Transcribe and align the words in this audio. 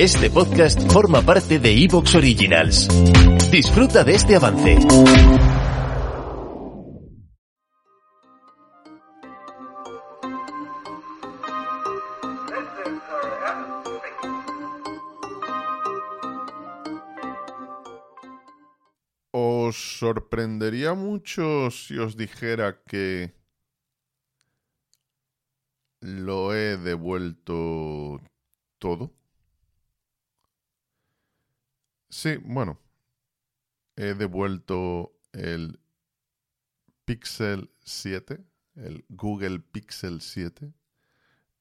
Este 0.00 0.30
podcast 0.30 0.80
forma 0.92 1.22
parte 1.22 1.58
de 1.58 1.72
Evox 1.72 2.14
Originals. 2.14 2.86
Disfruta 3.50 4.04
de 4.04 4.14
este 4.14 4.36
avance. 4.36 4.78
¿Os 19.32 19.98
sorprendería 19.98 20.94
mucho 20.94 21.72
si 21.72 21.98
os 21.98 22.16
dijera 22.16 22.84
que 22.84 23.32
lo 26.00 26.54
he 26.54 26.76
devuelto 26.76 28.20
todo? 28.78 29.18
Sí, 32.08 32.36
bueno. 32.42 32.78
He 33.96 34.14
devuelto 34.14 35.12
el 35.32 35.80
Pixel 37.04 37.70
7, 37.82 38.44
el 38.76 39.04
Google 39.08 39.60
Pixel 39.60 40.20
7. 40.20 40.72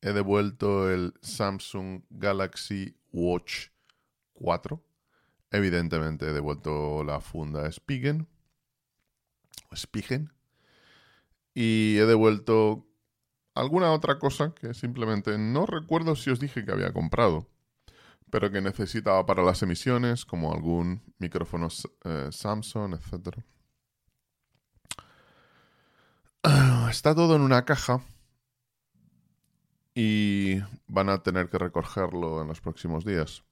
He 0.00 0.12
devuelto 0.12 0.90
el 0.90 1.14
Samsung 1.20 2.02
Galaxy 2.10 2.96
Watch 3.12 3.68
4. 4.32 4.82
Evidentemente 5.50 6.26
he 6.26 6.32
devuelto 6.32 7.04
la 7.04 7.20
funda 7.20 7.70
Spigen. 7.70 8.26
Spigen. 9.76 10.32
Y 11.54 11.98
he 11.98 12.06
devuelto 12.06 12.86
alguna 13.54 13.92
otra 13.92 14.18
cosa 14.18 14.54
que 14.54 14.74
simplemente 14.74 15.36
no 15.38 15.66
recuerdo 15.66 16.16
si 16.16 16.30
os 16.30 16.40
dije 16.40 16.64
que 16.64 16.72
había 16.72 16.92
comprado, 16.92 17.48
pero 18.32 18.50
que 18.50 18.62
necesitaba 18.62 19.26
para 19.26 19.42
las 19.42 19.62
emisiones, 19.62 20.24
como 20.24 20.54
algún 20.54 21.02
micrófono 21.18 21.68
eh, 22.04 22.28
Samsung, 22.30 22.94
etc. 22.94 23.36
Está 26.90 27.14
todo 27.14 27.36
en 27.36 27.42
una 27.42 27.66
caja 27.66 28.00
y 29.94 30.60
van 30.86 31.10
a 31.10 31.22
tener 31.22 31.50
que 31.50 31.58
recogerlo 31.58 32.40
en 32.40 32.48
los 32.48 32.62
próximos 32.62 33.04
días. 33.04 33.44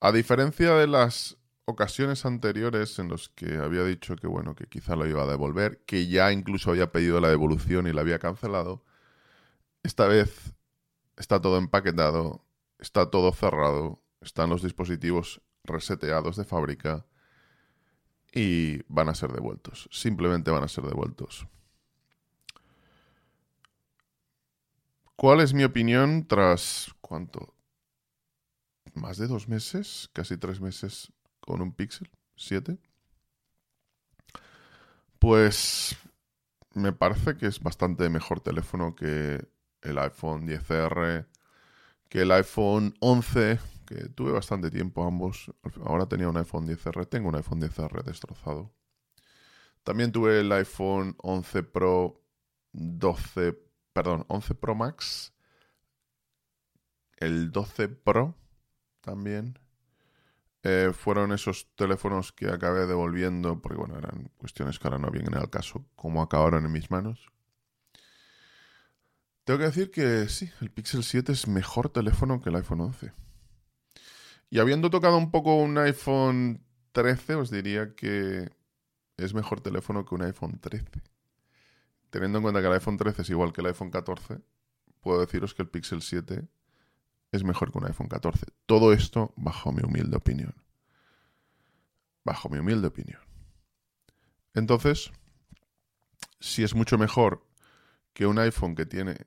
A 0.00 0.12
diferencia 0.12 0.74
de 0.74 0.86
las 0.86 1.38
ocasiones 1.64 2.26
anteriores 2.26 2.98
en 2.98 3.08
las 3.08 3.30
que 3.30 3.56
había 3.56 3.84
dicho 3.84 4.16
que 4.16 4.26
bueno, 4.26 4.54
que 4.54 4.66
quizá 4.66 4.96
lo 4.96 5.06
iba 5.06 5.22
a 5.22 5.26
devolver, 5.26 5.82
que 5.86 6.08
ya 6.08 6.30
incluso 6.30 6.72
había 6.72 6.92
pedido 6.92 7.22
la 7.22 7.30
devolución 7.30 7.86
y 7.86 7.94
la 7.94 8.02
había 8.02 8.18
cancelado, 8.18 8.84
esta 9.82 10.06
vez 10.06 10.52
está 11.16 11.40
todo 11.40 11.56
empaquetado, 11.56 12.44
está 12.78 13.10
todo 13.10 13.32
cerrado, 13.32 14.02
están 14.20 14.50
los 14.50 14.62
dispositivos 14.62 15.40
reseteados 15.64 16.36
de 16.36 16.44
fábrica 16.44 17.06
y 18.32 18.82
van 18.88 19.08
a 19.08 19.14
ser 19.14 19.32
devueltos. 19.32 19.88
Simplemente 19.92 20.50
van 20.50 20.64
a 20.64 20.68
ser 20.68 20.84
devueltos. 20.84 21.46
¿Cuál 25.16 25.40
es 25.40 25.52
mi 25.52 25.64
opinión 25.64 26.26
tras 26.26 26.94
cuánto? 27.00 27.54
más 28.98 29.16
de 29.16 29.26
dos 29.26 29.48
meses, 29.48 30.10
casi 30.12 30.36
tres 30.36 30.60
meses 30.60 31.12
con 31.40 31.62
un 31.62 31.72
Pixel 31.72 32.10
7. 32.36 32.78
Pues 35.18 35.96
me 36.74 36.92
parece 36.92 37.36
que 37.36 37.46
es 37.46 37.60
bastante 37.60 38.08
mejor 38.08 38.40
teléfono 38.40 38.94
que 38.94 39.48
el 39.82 39.98
iPhone 39.98 40.46
10R, 40.46 41.26
que 42.08 42.22
el 42.22 42.32
iPhone 42.32 42.94
11, 43.00 43.58
que 43.86 44.08
tuve 44.10 44.32
bastante 44.32 44.70
tiempo 44.70 45.04
ambos. 45.04 45.52
Ahora 45.84 46.06
tenía 46.06 46.28
un 46.28 46.36
iPhone 46.36 46.66
10R, 46.66 47.08
tengo 47.08 47.28
un 47.28 47.36
iPhone 47.36 47.60
10R 47.60 48.02
destrozado. 48.02 48.72
También 49.84 50.12
tuve 50.12 50.40
el 50.40 50.52
iPhone 50.52 51.16
11 51.18 51.62
Pro 51.62 52.22
12, 52.72 53.58
perdón, 53.92 54.24
11 54.28 54.54
Pro 54.54 54.74
Max, 54.74 55.32
el 57.16 57.50
12 57.50 57.88
Pro 57.88 58.34
también. 59.00 59.58
Eh, 60.64 60.92
fueron 60.92 61.32
esos 61.32 61.68
teléfonos 61.76 62.32
que 62.32 62.48
acabé 62.48 62.86
devolviendo, 62.86 63.62
porque 63.62 63.78
bueno, 63.78 63.96
eran 63.96 64.30
cuestiones 64.36 64.78
que 64.78 64.88
ahora 64.88 64.98
no 64.98 65.10
vienen 65.10 65.34
al 65.36 65.48
caso, 65.50 65.86
como 65.94 66.20
acabaron 66.20 66.66
en 66.66 66.72
mis 66.72 66.90
manos. 66.90 67.30
Tengo 69.48 69.60
que 69.60 69.64
decir 69.64 69.90
que 69.90 70.28
sí, 70.28 70.50
el 70.60 70.70
Pixel 70.70 71.02
7 71.02 71.32
es 71.32 71.48
mejor 71.48 71.88
teléfono 71.88 72.42
que 72.42 72.50
el 72.50 72.56
iPhone 72.56 72.82
11. 72.82 73.14
Y 74.50 74.58
habiendo 74.58 74.90
tocado 74.90 75.16
un 75.16 75.30
poco 75.30 75.56
un 75.56 75.78
iPhone 75.78 76.62
13, 76.92 77.36
os 77.36 77.50
diría 77.50 77.94
que 77.94 78.50
es 79.16 79.32
mejor 79.32 79.62
teléfono 79.62 80.04
que 80.04 80.14
un 80.14 80.20
iPhone 80.20 80.58
13. 80.60 80.84
Teniendo 82.10 82.36
en 82.36 82.42
cuenta 82.42 82.60
que 82.60 82.66
el 82.66 82.74
iPhone 82.74 82.98
13 82.98 83.22
es 83.22 83.30
igual 83.30 83.54
que 83.54 83.62
el 83.62 83.68
iPhone 83.68 83.90
14, 83.90 84.38
puedo 85.00 85.18
deciros 85.18 85.54
que 85.54 85.62
el 85.62 85.70
Pixel 85.70 86.02
7 86.02 86.46
es 87.32 87.42
mejor 87.42 87.72
que 87.72 87.78
un 87.78 87.86
iPhone 87.86 88.08
14. 88.08 88.44
Todo 88.66 88.92
esto 88.92 89.32
bajo 89.34 89.72
mi 89.72 89.82
humilde 89.82 90.18
opinión. 90.18 90.54
Bajo 92.22 92.50
mi 92.50 92.58
humilde 92.58 92.88
opinión. 92.88 93.22
Entonces, 94.52 95.10
si 96.38 96.64
es 96.64 96.74
mucho 96.74 96.98
mejor 96.98 97.46
que 98.12 98.26
un 98.26 98.38
iPhone 98.38 98.74
que 98.74 98.84
tiene 98.84 99.26